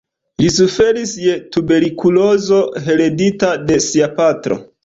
Li 0.43 0.47
suferis 0.53 1.11
je 1.25 1.35
tuberkulozo 1.57 2.65
heredita 2.89 3.55
de 3.69 3.81
sia 3.91 4.13
patro. 4.19 4.63